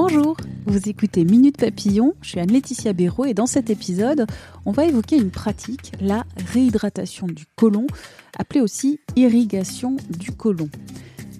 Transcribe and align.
Bonjour, 0.00 0.36
vous 0.64 0.88
écoutez 0.88 1.24
Minute 1.24 1.56
Papillon, 1.56 2.14
je 2.22 2.28
suis 2.28 2.38
Anne-Laetitia 2.38 2.92
Béraud 2.92 3.24
et 3.24 3.34
dans 3.34 3.46
cet 3.46 3.68
épisode, 3.68 4.26
on 4.64 4.70
va 4.70 4.84
évoquer 4.84 5.16
une 5.16 5.32
pratique, 5.32 5.90
la 6.00 6.24
réhydratation 6.52 7.26
du 7.26 7.46
côlon, 7.56 7.88
appelée 8.38 8.60
aussi 8.60 9.00
irrigation 9.16 9.96
du 10.08 10.30
côlon. 10.30 10.70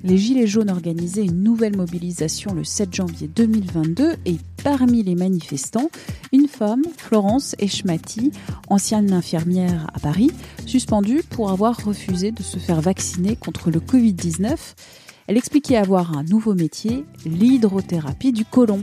Les 0.02 0.18
Gilets 0.18 0.48
jaunes 0.48 0.70
organisaient 0.70 1.24
une 1.24 1.44
nouvelle 1.44 1.76
mobilisation 1.76 2.52
le 2.52 2.64
7 2.64 2.92
janvier 2.92 3.28
2022 3.28 4.16
et 4.26 4.38
parmi 4.64 5.04
les 5.04 5.14
manifestants, 5.14 5.88
une 6.32 6.48
femme, 6.48 6.82
Florence 6.96 7.54
Eschmati, 7.60 8.32
ancienne 8.66 9.12
infirmière 9.12 9.86
à 9.94 10.00
Paris, 10.00 10.32
suspendue 10.66 11.22
pour 11.30 11.52
avoir 11.52 11.84
refusé 11.84 12.32
de 12.32 12.42
se 12.42 12.58
faire 12.58 12.80
vacciner 12.80 13.36
contre 13.36 13.70
le 13.70 13.78
Covid-19. 13.78 14.56
Elle 15.28 15.36
expliquait 15.36 15.76
avoir 15.76 16.16
un 16.16 16.24
nouveau 16.24 16.54
métier, 16.54 17.04
l'hydrothérapie 17.26 18.32
du 18.32 18.46
côlon. 18.46 18.82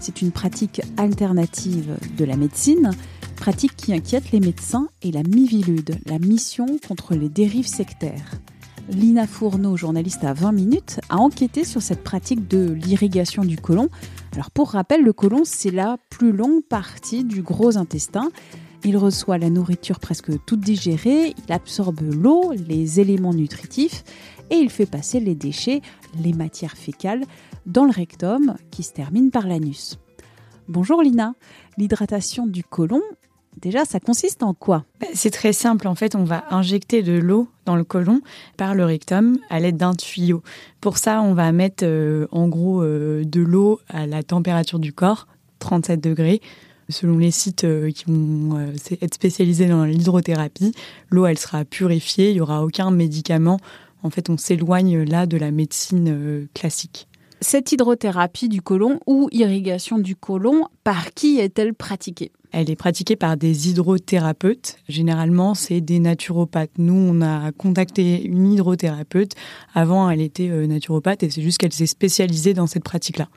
C'est 0.00 0.22
une 0.22 0.30
pratique 0.30 0.80
alternative 0.96 1.98
de 2.16 2.24
la 2.24 2.36
médecine, 2.36 2.92
pratique 3.36 3.76
qui 3.76 3.92
inquiète 3.92 4.32
les 4.32 4.40
médecins 4.40 4.88
et 5.02 5.12
la 5.12 5.22
Mivilude, 5.22 5.98
la 6.06 6.18
mission 6.18 6.78
contre 6.88 7.14
les 7.14 7.28
dérives 7.28 7.66
sectaires. 7.66 8.40
Lina 8.88 9.26
Fourneau, 9.26 9.76
journaliste 9.76 10.24
à 10.24 10.32
20 10.32 10.52
minutes, 10.52 10.98
a 11.10 11.18
enquêté 11.18 11.62
sur 11.62 11.82
cette 11.82 12.02
pratique 12.02 12.48
de 12.48 12.72
l'irrigation 12.72 13.44
du 13.44 13.58
côlon. 13.58 13.90
Alors 14.32 14.50
pour 14.50 14.70
rappel, 14.70 15.02
le 15.02 15.12
côlon, 15.12 15.42
c'est 15.44 15.70
la 15.70 15.98
plus 16.08 16.32
longue 16.32 16.62
partie 16.62 17.22
du 17.22 17.42
gros 17.42 17.76
intestin. 17.76 18.30
Il 18.82 18.96
reçoit 18.96 19.38
la 19.38 19.50
nourriture 19.50 20.00
presque 20.00 20.32
toute 20.46 20.60
digérée, 20.60 21.34
il 21.46 21.52
absorbe 21.52 22.00
l'eau, 22.00 22.52
les 22.66 22.98
éléments 22.98 23.34
nutritifs 23.34 24.02
et 24.52 24.56
il 24.56 24.70
fait 24.70 24.86
passer 24.86 25.18
les 25.18 25.34
déchets, 25.34 25.80
les 26.22 26.34
matières 26.34 26.76
fécales, 26.76 27.24
dans 27.64 27.84
le 27.84 27.90
rectum 27.90 28.54
qui 28.70 28.82
se 28.82 28.92
termine 28.92 29.30
par 29.30 29.48
l'anus. 29.48 29.98
Bonjour 30.68 31.02
Lina, 31.02 31.34
l'hydratation 31.78 32.46
du 32.46 32.62
côlon, 32.62 33.00
déjà 33.60 33.86
ça 33.86 33.98
consiste 33.98 34.42
en 34.42 34.52
quoi? 34.52 34.84
Bah, 35.00 35.06
C'est 35.14 35.30
très 35.30 35.54
simple, 35.54 35.88
en 35.88 35.94
fait 35.94 36.14
on 36.14 36.24
va 36.24 36.44
injecter 36.50 37.02
de 37.02 37.14
l'eau 37.14 37.48
dans 37.64 37.76
le 37.76 37.84
côlon 37.84 38.20
par 38.58 38.74
le 38.74 38.84
rectum 38.84 39.38
à 39.48 39.58
l'aide 39.58 39.78
d'un 39.78 39.94
tuyau. 39.94 40.42
Pour 40.82 40.98
ça 40.98 41.22
on 41.22 41.32
va 41.32 41.50
mettre 41.50 41.84
euh, 41.86 42.26
en 42.30 42.46
gros 42.46 42.82
euh, 42.82 43.24
de 43.24 43.40
l'eau 43.40 43.80
à 43.88 44.06
la 44.06 44.22
température 44.22 44.78
du 44.78 44.92
corps, 44.92 45.28
37 45.60 46.00
degrés. 46.00 46.42
Selon 46.88 47.16
les 47.16 47.30
sites 47.30 47.64
euh, 47.64 47.90
qui 47.90 48.04
vont 48.06 48.58
être 49.00 49.14
spécialisés 49.14 49.66
dans 49.66 49.84
l'hydrothérapie, 49.84 50.74
l'eau 51.08 51.24
elle 51.24 51.38
sera 51.38 51.64
purifiée, 51.64 52.30
il 52.30 52.34
n'y 52.34 52.40
aura 52.40 52.62
aucun 52.62 52.90
médicament. 52.90 53.58
En 54.02 54.10
fait 54.10 54.30
on 54.30 54.36
s'éloigne 54.36 55.02
là 55.02 55.26
de 55.26 55.36
la 55.36 55.50
médecine 55.50 56.08
euh, 56.08 56.48
classique. 56.54 57.08
Cette 57.42 57.72
hydrothérapie 57.72 58.48
du 58.48 58.62
côlon 58.62 59.00
ou 59.08 59.28
irrigation 59.32 59.98
du 59.98 60.14
côlon, 60.14 60.66
par 60.84 61.12
qui 61.12 61.40
est-elle 61.40 61.74
pratiquée? 61.74 62.30
Elle 62.52 62.70
est 62.70 62.76
pratiquée 62.76 63.16
par 63.16 63.36
des 63.36 63.68
hydrothérapeutes. 63.68 64.76
Généralement, 64.88 65.54
c'est 65.54 65.80
des 65.80 65.98
naturopathes. 65.98 66.70
Nous, 66.78 66.94
on 66.94 67.20
a 67.20 67.50
contacté 67.50 68.22
une 68.22 68.52
hydrothérapeute. 68.52 69.32
Avant, 69.74 70.08
elle 70.08 70.20
était 70.20 70.50
euh, 70.50 70.68
naturopathe 70.68 71.24
et 71.24 71.30
c'est 71.30 71.42
juste 71.42 71.58
qu'elle 71.58 71.72
s'est 71.72 71.86
spécialisée 71.86 72.54
dans 72.54 72.68
cette 72.68 72.84
pratique-là. 72.84 73.28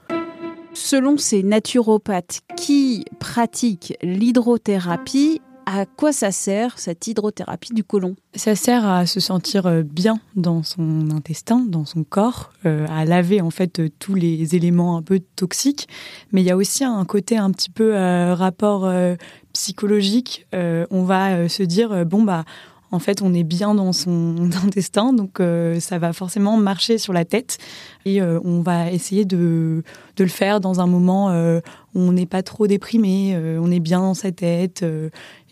Selon 0.76 1.18
ces 1.18 1.42
naturopathes 1.42 2.42
qui 2.58 3.06
pratiquent 3.20 3.98
l'hydrothérapie, 4.04 5.42
à 5.66 5.86
quoi 5.86 6.12
ça 6.12 6.32
sert 6.32 6.78
cette 6.78 7.08
hydrothérapie 7.08 7.74
du 7.74 7.84
côlon? 7.84 8.16
Ça 8.36 8.56
sert 8.56 8.88
à 8.88 9.06
se 9.06 9.20
sentir 9.20 9.66
euh, 9.66 9.84
bien 9.84 10.20
dans 10.36 10.64
son 10.64 11.10
intestin, 11.12 11.66
dans 11.68 11.86
son 11.86 12.04
corps, 12.04 12.52
euh, 12.66 12.86
à 12.90 13.06
laver 13.06 13.42
en 13.42 13.50
fait 13.50 13.80
euh, 13.80 13.90
tous 14.00 14.14
les 14.14 14.56
éléments 14.56 14.98
un 14.98 15.02
peu 15.02 15.20
toxiques. 15.36 15.88
Mais 16.32 16.42
il 16.42 16.46
y 16.46 16.52
a 16.52 16.58
aussi 16.58 16.84
un 16.84 17.04
côté 17.06 17.38
un 17.38 17.52
petit 17.52 17.70
peu 17.70 17.96
rapport 18.34 18.92
psychologique. 19.54 20.48
On 20.54 21.04
va 21.04 21.48
se 21.50 21.64
dire 21.64 22.06
bon 22.06 22.24
bah 22.24 22.44
en 22.92 23.00
fait, 23.00 23.22
on 23.22 23.34
est 23.34 23.44
bien 23.44 23.76
dans 23.76 23.94
son 23.94 24.36
intestin, 24.66 25.14
donc 25.14 25.42
ça 25.80 25.98
va 25.98 26.14
forcément 26.14 26.58
marcher 26.58 26.98
sur 26.98 27.14
la 27.14 27.26
tête. 27.26 27.58
Et 28.06 28.22
on 28.22 28.62
va 28.62 28.92
essayer 28.92 29.26
de, 29.26 29.84
de 30.16 30.24
le 30.24 30.30
faire 30.30 30.60
dans 30.60 30.82
un 30.82 30.88
moment 30.88 31.30
où 31.30 32.00
on 32.00 32.12
n'est 32.12 32.26
pas 32.26 32.44
trop 32.44 32.68
déprimé, 32.68 33.38
on 33.60 33.72
est 33.72 33.80
bien 33.80 34.00
dans 34.00 34.14
sa 34.14 34.32
tête, 34.32 34.86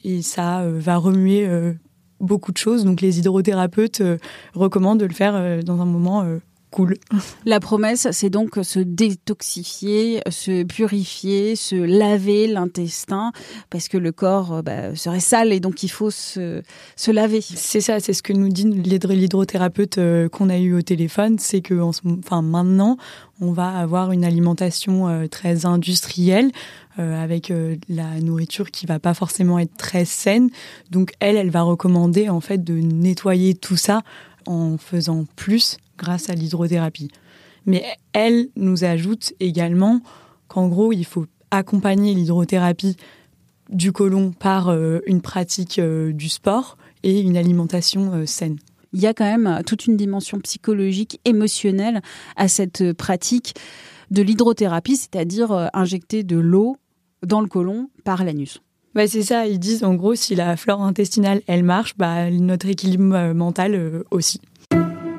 et 0.03 0.22
ça 0.22 0.62
euh, 0.62 0.80
va 0.80 0.97
remuer 0.97 1.46
euh, 1.47 1.74
beaucoup 2.19 2.52
de 2.52 2.58
choses. 2.58 2.84
Donc 2.86 3.02
les 3.02 3.19
hydrothérapeutes 3.19 4.02
euh, 4.02 4.18
recommandent 4.53 5.00
de 5.00 5.06
le 5.06 5.14
faire 5.14 5.64
dans 5.64 5.81
un 5.81 5.86
moment 5.86 6.25
cool. 6.74 6.98
La 7.46 7.60
promesse, 7.60 8.08
c'est 8.12 8.30
donc 8.30 8.60
se 8.62 8.80
détoxifier, 8.80 10.22
se 10.30 10.64
purifier, 10.64 11.56
se 11.56 11.76
laver 11.76 12.48
l'intestin, 12.48 13.32
parce 13.70 13.88
que 13.88 13.98
le 13.98 14.12
corps 14.12 14.54
euh, 14.54 14.62
bah, 14.62 14.96
serait 14.96 15.20
sale 15.20 15.54
et 15.54 15.60
donc 15.60 15.84
il 15.84 15.90
faut 15.90 16.12
se, 16.12 16.62
se 16.96 17.12
laver. 17.12 17.42
C'est 17.42 17.82
ça, 17.82 18.00
c'est 18.00 18.14
ce 18.14 18.24
que 18.24 18.34
nous 18.34 18.50
dit 18.50 18.66
l'hydro- 18.66 19.14
l'hydrothérapeute 19.14 19.98
euh, 19.98 20.30
qu'on 20.30 20.50
a 20.50 20.58
eu 20.58 20.74
au 20.74 20.82
téléphone, 20.82 21.38
c'est 21.40 21.62
que 21.62 21.80
en 21.80 21.92
enfin, 22.20 22.42
maintenant, 22.42 22.98
on 23.40 23.52
va 23.52 23.70
avoir 23.78 24.12
une 24.12 24.26
alimentation 24.26 25.08
euh, 25.08 25.28
très 25.28 25.66
industrielle, 25.66 26.52
euh, 27.00 27.24
avec 27.24 27.50
euh, 27.50 27.76
la 27.90 28.20
nourriture 28.20 28.72
qui 28.72 28.86
va 28.86 29.00
pas 29.00 29.14
forcément 29.14 29.60
être 29.60 29.76
très 29.78 30.06
saine. 30.06 30.50
Donc 30.92 31.12
elle, 31.20 31.38
elle 31.38 31.50
va 31.50 31.62
recommander 31.62 32.30
en 32.30 32.42
fait 32.42 32.64
de 32.64 32.74
nettoyer 32.74 33.54
tout 33.56 33.78
ça 33.78 34.02
en 34.46 34.78
faisant 34.78 35.26
plus 35.36 35.78
grâce 35.98 36.30
à 36.30 36.34
l'hydrothérapie. 36.34 37.09
Mais 37.66 37.84
elle 38.14 38.48
nous 38.56 38.84
ajoute 38.84 39.34
également 39.40 40.02
qu'en 40.48 40.68
gros, 40.68 40.92
il 40.92 41.06
faut 41.06 41.26
accompagner 41.52 42.14
l'hydrothérapie 42.14 42.98
du 43.70 43.92
côlon 43.92 44.31
par 44.31 44.70
euh, 44.70 45.00
une 45.06 45.22
pratique 45.22 45.80
euh, 45.80 46.12
du 46.12 46.30
sport 46.30 46.78
et 47.04 47.20
une 47.22 47.38
alimentation 47.38 48.14
euh, 48.14 48.26
saine. 48.26 48.58
Il 48.94 49.02
y 49.02 49.08
a 49.08 49.14
quand 49.14 49.26
même 49.26 49.62
toute 49.66 49.88
une 49.88 49.98
dimension 49.98 50.40
psychologique, 50.40 51.20
émotionnelle 51.26 52.02
à 52.36 52.48
cette 52.48 52.94
pratique 52.94 53.56
de 54.12 54.22
l'hydrothérapie, 54.22 54.98
c'est-à-dire 54.98 55.72
injecter 55.74 56.22
de 56.22 56.38
l'eau 56.38 56.78
dans 57.25 57.42
le 57.42 57.48
côlon 57.48 57.90
par 58.04 58.24
l'anus. 58.24 58.62
Bah, 58.94 59.08
c'est 59.08 59.24
ça, 59.24 59.48
ils 59.48 59.58
disent 59.58 59.84
en 59.84 59.96
gros, 59.96 60.14
si 60.14 60.36
la 60.36 60.56
flore 60.58 60.84
intestinale, 60.84 61.42
elle 61.48 61.64
marche, 61.64 61.98
bah, 61.98 62.30
notre 62.30 62.68
équilibre 62.68 63.34
mental 63.34 64.04
aussi. 64.12 64.40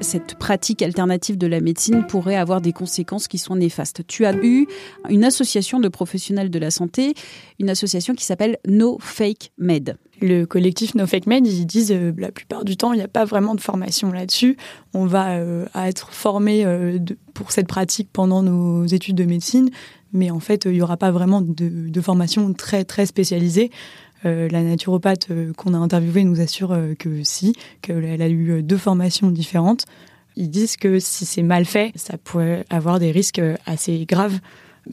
Cette 0.05 0.35
pratique 0.35 0.83
alternative 0.83 1.39
de 1.39 1.47
la 1.47 1.61
médecine 1.61 2.07
pourrait 2.07 2.37
avoir 2.37 2.61
des 2.61 2.75
conséquences 2.75 3.27
qui 3.27 3.39
sont 3.39 3.57
néfastes. 3.57 4.07
Tu 4.07 4.27
as 4.27 4.35
eu 4.35 4.67
une 5.09 5.25
association 5.25 5.81
de 5.81 5.89
professionnels 5.89 6.51
de 6.51 6.59
la 6.59 6.71
santé, 6.71 7.15
une 7.59 7.71
association 7.71 8.15
qui 8.15 8.25
s'appelle 8.25 8.59
No 8.69 8.99
Fake 9.01 9.51
Med. 9.57 9.97
Le 10.21 10.45
collectif 10.45 10.95
No 10.95 11.07
Fake 11.07 11.27
Med, 11.27 11.47
ils 11.47 11.67
disent 11.67 11.91
euh, 11.91 12.13
la 12.19 12.31
plupart 12.31 12.65
du 12.65 12.77
temps, 12.77 12.93
il 12.93 12.97
n'y 12.97 13.03
a 13.03 13.09
pas 13.09 13.25
vraiment 13.25 13.55
de 13.55 13.63
formation 13.63 14.13
là-dessus. 14.13 14.59
On 14.93 15.07
va 15.07 15.39
euh, 15.39 15.65
être 15.75 16.13
formé 16.13 16.67
euh, 16.67 16.99
pour 17.33 17.51
cette 17.51 17.67
pratique 17.67 18.11
pendant 18.13 18.43
nos 18.43 18.85
études 18.85 19.17
de 19.17 19.25
médecine, 19.25 19.71
mais 20.13 20.31
en 20.31 20.39
fait, 20.39 20.67
il 20.67 20.73
n'y 20.73 20.83
aura 20.83 20.99
pas 20.99 21.13
vraiment 21.13 21.41
de, 21.41 21.89
de 21.89 22.01
formation 22.03 22.53
très 22.53 22.85
très 22.85 23.07
spécialisée. 23.07 23.71
Euh, 24.25 24.49
la 24.49 24.63
naturopathe 24.63 25.29
euh, 25.31 25.53
qu'on 25.53 25.75
a 25.75 25.79
interviewée 25.79 26.25
nous 26.25 26.41
assure 26.41 26.73
euh, 26.73 26.95
que 26.99 27.23
si, 27.23 27.55
qu'elle 27.83 28.23
a 28.23 28.29
eu 28.29 28.63
deux 28.63 28.77
formations 28.77 29.31
différentes. 29.31 29.85
Ils 30.37 30.51
disent 30.51 30.77
que 30.77 30.99
si 30.99 31.27
c'est 31.27 31.43
mal 31.43 31.65
fait, 31.65 31.93
ça 31.95 32.17
pourrait 32.19 32.65
avoir 32.71 32.99
des 32.99 33.13
risques 33.13 33.43
assez 33.67 34.05
graves. 34.07 34.41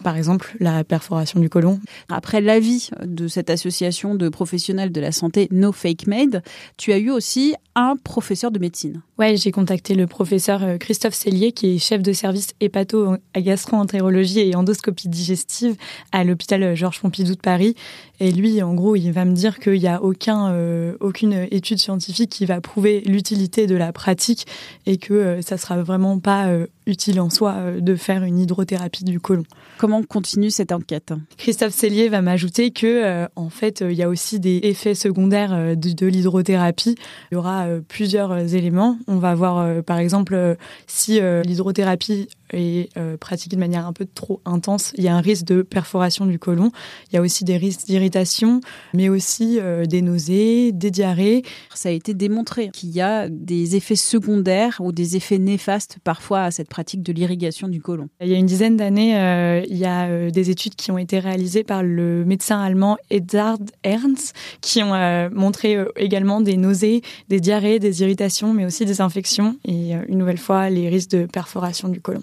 Par 0.03 0.15
exemple, 0.15 0.55
la 0.61 0.85
perforation 0.85 1.39
du 1.41 1.49
côlon. 1.49 1.81
Après 2.07 2.39
l'avis 2.39 2.91
de 3.03 3.27
cette 3.27 3.49
association 3.49 4.15
de 4.15 4.29
professionnels 4.29 4.91
de 4.91 5.01
la 5.01 5.11
santé 5.11 5.49
No 5.51 5.73
Fake 5.73 6.07
Med, 6.07 6.43
tu 6.77 6.93
as 6.93 6.97
eu 6.97 7.09
aussi 7.09 7.55
un 7.75 7.97
professeur 7.97 8.51
de 8.51 8.59
médecine. 8.59 9.01
Ouais, 9.19 9.35
j'ai 9.35 9.51
contacté 9.51 9.93
le 9.93 10.07
professeur 10.07 10.77
Christophe 10.79 11.13
Cellier, 11.13 11.51
qui 11.51 11.75
est 11.75 11.77
chef 11.77 12.01
de 12.01 12.13
service 12.13 12.51
hépato 12.61 13.15
à 13.33 13.41
gastro-entérologie 13.41 14.39
et 14.39 14.55
endoscopie 14.55 15.09
digestive 15.09 15.75
à 16.13 16.23
l'hôpital 16.23 16.73
Georges 16.73 17.01
Pompidou 17.01 17.35
de 17.35 17.41
Paris. 17.41 17.75
Et 18.23 18.31
lui, 18.31 18.61
en 18.61 18.75
gros, 18.75 18.95
il 18.95 19.11
va 19.11 19.25
me 19.25 19.33
dire 19.33 19.59
qu'il 19.59 19.79
n'y 19.79 19.87
a 19.87 20.03
aucun, 20.03 20.55
aucune 20.99 21.47
étude 21.49 21.79
scientifique 21.79 22.29
qui 22.29 22.45
va 22.45 22.61
prouver 22.61 23.01
l'utilité 23.01 23.65
de 23.65 23.75
la 23.75 23.91
pratique 23.91 24.45
et 24.85 24.97
que 24.97 25.39
ça 25.41 25.57
sera 25.57 25.81
vraiment 25.81 26.19
pas 26.19 26.47
utile 26.85 27.19
en 27.19 27.31
soi 27.31 27.55
de 27.79 27.95
faire 27.95 28.23
une 28.23 28.37
hydrothérapie 28.37 29.03
du 29.03 29.19
côlon. 29.19 29.43
Comment 29.79 30.03
continue 30.03 30.51
cette 30.51 30.71
enquête? 30.71 31.13
Christophe 31.37 31.73
Cellier 31.73 32.09
va 32.09 32.21
m'ajouter 32.21 32.69
que, 32.69 33.27
en 33.35 33.49
fait, 33.49 33.81
il 33.81 33.95
y 33.95 34.03
a 34.03 34.09
aussi 34.09 34.39
des 34.39 34.59
effets 34.63 34.93
secondaires 34.93 35.75
de, 35.75 35.91
de 35.91 36.05
l'hydrothérapie. 36.05 36.95
Il 37.31 37.35
y 37.35 37.37
aura 37.37 37.65
plusieurs 37.87 38.53
éléments. 38.53 38.99
On 39.07 39.17
va 39.17 39.33
voir, 39.33 39.83
par 39.83 39.97
exemple, 39.97 40.57
si 40.85 41.19
l'hydrothérapie 41.19 42.27
est 42.53 42.89
euh, 42.97 43.17
pratiquée 43.17 43.55
de 43.55 43.59
manière 43.59 43.85
un 43.85 43.93
peu 43.93 44.05
trop 44.05 44.41
intense, 44.45 44.93
il 44.97 45.03
y 45.03 45.07
a 45.07 45.15
un 45.15 45.21
risque 45.21 45.45
de 45.45 45.61
perforation 45.61 46.25
du 46.25 46.39
côlon. 46.39 46.71
Il 47.11 47.15
y 47.15 47.17
a 47.17 47.21
aussi 47.21 47.43
des 47.43 47.57
risques 47.57 47.85
d'irritation, 47.85 48.61
mais 48.93 49.09
aussi 49.09 49.59
euh, 49.59 49.85
des 49.85 50.01
nausées, 50.01 50.71
des 50.71 50.91
diarrhées. 50.91 51.43
Ça 51.73 51.89
a 51.89 51.91
été 51.91 52.13
démontré 52.13 52.69
qu'il 52.69 52.89
y 52.89 53.01
a 53.01 53.29
des 53.29 53.75
effets 53.75 53.95
secondaires 53.95 54.77
ou 54.79 54.91
des 54.91 55.15
effets 55.15 55.37
néfastes 55.37 55.97
parfois 56.03 56.43
à 56.43 56.51
cette 56.51 56.69
pratique 56.69 57.03
de 57.03 57.13
l'irrigation 57.13 57.67
du 57.67 57.81
côlon. 57.81 58.09
Il 58.21 58.27
y 58.27 58.33
a 58.33 58.37
une 58.37 58.45
dizaine 58.45 58.77
d'années, 58.77 59.17
euh, 59.17 59.63
il 59.67 59.77
y 59.77 59.85
a 59.85 60.29
des 60.29 60.49
études 60.49 60.75
qui 60.75 60.91
ont 60.91 60.97
été 60.97 61.19
réalisées 61.19 61.63
par 61.63 61.83
le 61.83 62.25
médecin 62.25 62.61
allemand 62.61 62.97
Edzard 63.11 63.57
Ernst 63.83 64.35
qui 64.61 64.83
ont 64.83 64.91
montré 65.31 65.77
également 65.95 66.41
des 66.41 66.57
nausées, 66.57 67.01
des 67.29 67.39
diarrhées, 67.39 67.79
des 67.79 68.01
irritations, 68.01 68.53
mais 68.53 68.65
aussi 68.65 68.85
des 68.85 69.01
infections 69.01 69.57
et 69.65 69.93
une 70.07 70.17
nouvelle 70.17 70.37
fois 70.37 70.69
les 70.69 70.89
risques 70.89 71.11
de 71.11 71.25
perforation 71.25 71.89
du 71.89 72.01
côlon. 72.01 72.21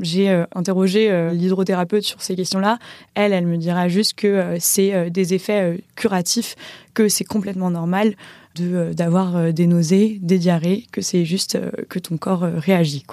J'ai 0.00 0.30
euh, 0.30 0.44
interrogé 0.54 1.10
euh, 1.10 1.30
l'hydrothérapeute 1.32 2.04
sur 2.04 2.22
ces 2.22 2.34
questions-là. 2.34 2.78
Elle, 3.14 3.32
elle 3.32 3.46
me 3.46 3.56
dira 3.56 3.88
juste 3.88 4.14
que 4.14 4.26
euh, 4.26 4.56
c'est 4.58 5.10
des 5.10 5.34
effets 5.34 5.82
curatifs, 5.96 6.56
que 6.94 7.08
c'est 7.08 7.24
complètement 7.24 7.70
normal 7.70 8.14
de 8.56 8.92
d'avoir 8.92 9.52
des 9.52 9.66
nausées, 9.66 10.18
des 10.20 10.38
diarrhées, 10.38 10.86
que 10.90 11.00
c'est 11.00 11.24
juste 11.24 11.58
que 11.88 11.98
ton 12.00 12.16
corps 12.16 12.42
réagit. 12.42 13.04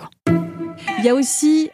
Il 0.98 1.06
y 1.06 1.10
a 1.10 1.14
aussi 1.14 1.70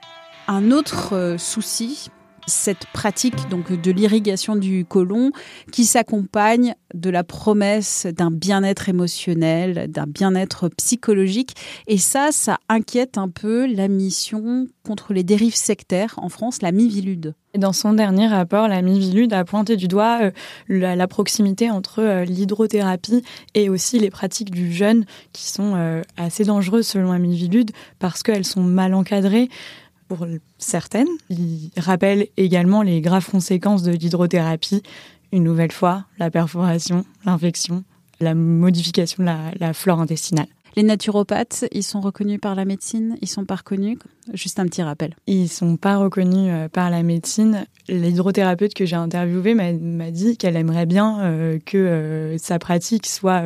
un 0.47 0.71
autre 0.71 1.35
souci 1.37 2.09
cette 2.47 2.85
pratique 2.87 3.49
donc 3.49 3.71
de 3.71 3.91
l'irrigation 3.91 4.55
du 4.55 4.85
côlon 4.85 5.31
qui 5.71 5.85
s'accompagne 5.85 6.75
de 6.93 7.09
la 7.09 7.23
promesse 7.23 8.05
d'un 8.05 8.31
bien-être 8.31 8.89
émotionnel, 8.89 9.89
d'un 9.89 10.07
bien-être 10.07 10.69
psychologique 10.69 11.55
et 11.87 11.97
ça 11.97 12.31
ça 12.31 12.59
inquiète 12.69 13.17
un 13.17 13.29
peu 13.29 13.65
la 13.65 13.87
mission 13.87 14.67
contre 14.85 15.13
les 15.13 15.23
dérives 15.23 15.55
sectaires 15.55 16.15
en 16.17 16.29
France, 16.29 16.61
la 16.61 16.71
Mivilude. 16.71 17.35
Dans 17.55 17.71
son 17.71 17.93
dernier 17.93 18.27
rapport, 18.27 18.67
la 18.67 18.81
Mivilude 18.81 19.31
a 19.31 19.45
pointé 19.45 19.75
du 19.75 19.87
doigt 19.87 20.19
euh, 20.23 20.31
la, 20.69 21.07
proximité 21.07 21.69
entre 21.69 21.99
euh, 22.01 22.25
l'hydrothérapie 22.25 23.23
et 23.53 23.69
aussi 23.69 23.99
les 23.99 24.09
pratiques 24.09 24.49
du 24.49 24.73
jeûne 24.73 25.05
qui 25.33 25.47
sont 25.47 25.73
euh, 25.75 26.01
assez 26.17 26.45
dangereuses 26.45 26.87
selon 26.87 27.11
la 27.11 27.19
Mivilude 27.19 27.71
parce 27.99 28.23
qu'elles 28.23 28.45
sont 28.45 28.63
mal 28.63 28.95
encadrées 28.95 29.49
certaines. 30.57 31.07
Il 31.29 31.71
rappelle 31.77 32.27
également 32.37 32.81
les 32.81 33.01
graves 33.01 33.29
conséquences 33.29 33.83
de 33.83 33.91
l'hydrothérapie. 33.91 34.83
Une 35.31 35.43
nouvelle 35.43 35.71
fois, 35.71 36.05
la 36.19 36.29
perforation, 36.29 37.05
l'infection, 37.25 37.83
la 38.19 38.35
modification 38.35 39.23
de 39.23 39.59
la, 39.59 39.73
flore 39.73 39.99
intestinale. 39.99 40.47
Les 40.75 40.83
naturopathes, 40.83 41.65
ils 41.71 41.83
sont 41.83 42.01
reconnus 42.01 42.39
par 42.41 42.55
la 42.55 42.65
médecine, 42.65 43.17
ils 43.21 43.27
sont 43.27 43.45
pas 43.45 43.55
reconnus 43.55 43.97
Juste 44.31 44.59
un 44.59 44.65
petit 44.65 44.81
rappel. 44.81 45.15
Ils 45.27 45.49
sont 45.49 45.75
pas 45.75 45.97
reconnus 45.97 46.49
euh, 46.49 46.69
par 46.69 46.89
la 46.89 47.03
médecine. 47.03 47.65
L'hydrothérapeute 47.89 48.73
que 48.73 48.85
j'ai 48.85 48.95
interviewé 48.95 49.53
m'a 49.53 50.11
dit 50.11 50.37
qu'elle 50.37 50.55
aimerait 50.55 50.85
bien 50.85 51.19
euh, 51.21 51.59
que 51.65 51.77
euh, 51.77 52.37
sa 52.37 52.57
pratique 52.57 53.05
soit 53.05 53.43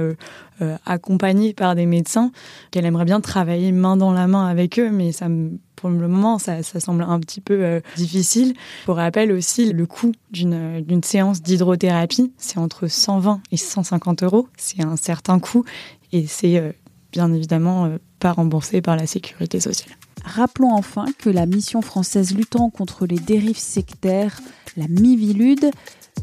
accompagnée 0.88 1.54
par 1.54 1.76
des 1.76 1.86
médecins, 1.86 2.32
qu'elle 2.72 2.86
aimerait 2.86 3.06
bien 3.06 3.22
travailler 3.22 3.72
main 3.72 3.96
dans 3.96 4.12
la 4.12 4.26
main 4.26 4.48
avec 4.48 4.80
eux, 4.80 4.90
mais 4.90 5.12
ça 5.12 5.28
pour 5.76 5.90
le 5.90 6.08
moment, 6.08 6.40
ça 6.40 6.64
semble 6.64 7.04
un 7.04 7.20
petit 7.20 7.42
peu 7.42 7.80
difficile. 7.96 8.56
Pour 8.86 8.96
rappel 8.96 9.32
aussi, 9.32 9.72
le 9.72 9.86
coût 9.86 10.14
d'une 10.32 11.04
séance 11.04 11.44
d'hydrothérapie, 11.44 12.34
c'est 12.38 12.58
entre 12.58 12.88
120 12.88 13.42
et 13.52 13.58
150 13.58 14.24
euros. 14.24 14.48
C'est 14.58 14.82
un 14.82 14.96
certain 14.96 15.38
coût 15.38 15.64
et 16.12 16.26
c'est 16.26 16.74
bien 17.12 17.34
évidemment 17.34 17.90
pas 18.20 18.32
remboursé 18.32 18.82
par 18.82 18.96
la 18.96 19.08
sécurité 19.08 19.60
sociale. 19.60 19.96
Rappelons 20.26 20.74
enfin 20.74 21.06
que 21.18 21.30
la 21.30 21.46
mission 21.46 21.82
française 21.82 22.36
luttant 22.36 22.70
contre 22.70 23.06
les 23.06 23.18
dérives 23.18 23.58
sectaires, 23.58 24.40
la 24.76 24.88
Mivilude, 24.88 25.72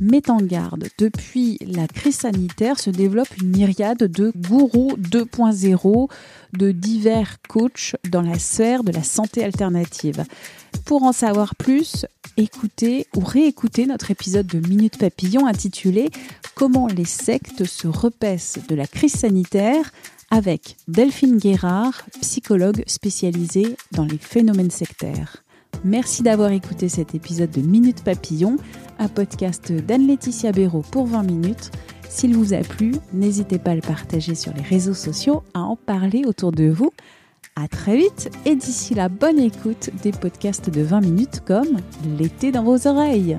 met 0.01 0.31
en 0.31 0.39
garde. 0.39 0.89
Depuis 0.99 1.59
la 1.61 1.87
crise 1.87 2.17
sanitaire 2.17 2.79
se 2.79 2.91
développe 2.91 3.37
une 3.41 3.57
myriade 3.57 4.05
de 4.05 4.33
gourous 4.37 4.97
2.0, 4.99 6.11
de 6.53 6.73
divers 6.73 7.39
coachs 7.49 7.97
dans 8.09 8.23
la 8.23 8.39
sphère 8.39 8.85
de 8.85 8.93
la 8.93 9.03
santé 9.03 9.45
alternative. 9.45 10.25
Pour 10.85 11.05
en 11.05 11.13
savoir 11.13 11.55
plus, 11.55 12.07
écoutez 12.37 13.07
ou 13.17 13.21
réécoutez 13.21 13.87
notre 13.87 14.11
épisode 14.11 14.47
de 14.47 14.67
Minute 14.69 14.99
Papillon 14.99 15.47
intitulé 15.47 16.11
Comment 16.55 16.87
les 16.87 17.05
sectes 17.05 17.65
se 17.65 17.89
repaissent 17.89 18.59
de 18.69 18.75
la 18.75 18.87
crise 18.87 19.15
sanitaire 19.15 19.91
avec 20.35 20.77
Delphine 20.89 21.39
Guérard, 21.39 22.03
psychologue 22.21 22.83
spécialisée 22.89 23.77
dans 23.93 24.05
les 24.05 24.19
phénomènes 24.19 24.73
sectaires. 24.73 25.45
Merci 25.85 26.25
d'avoir 26.25 26.51
écouté 26.51 26.89
cet 26.89 27.15
épisode 27.15 27.53
de 27.53 27.61
Minute 27.61 28.03
Papillon, 28.03 28.57
un 28.99 29.07
podcast 29.07 29.71
d'Anne-Laetitia 29.71 30.51
Béraud 30.51 30.83
pour 30.91 31.07
20 31.07 31.23
minutes. 31.23 31.71
S'il 32.09 32.37
vous 32.37 32.53
a 32.53 32.63
plu, 32.63 32.97
n'hésitez 33.13 33.61
pas 33.61 33.71
à 33.71 33.75
le 33.77 33.81
partager 33.81 34.35
sur 34.35 34.53
les 34.55 34.63
réseaux 34.63 34.93
sociaux, 34.93 35.45
à 35.55 35.61
en 35.61 35.77
parler 35.77 36.25
autour 36.27 36.51
de 36.51 36.69
vous. 36.69 36.91
À 37.55 37.69
très 37.69 37.97
vite 37.97 38.29
et 38.45 38.57
d'ici 38.57 38.97
là, 38.97 39.09
bonne 39.09 39.39
écoute 39.39 39.91
des 40.03 40.11
podcasts 40.11 40.69
de 40.69 40.83
20 40.83 41.01
minutes 41.01 41.43
comme 41.47 41.79
L'été 42.19 42.51
dans 42.51 42.65
vos 42.65 42.89
oreilles. 42.89 43.39